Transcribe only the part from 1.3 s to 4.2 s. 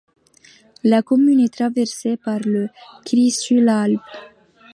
est traversée par le Crișul Alb.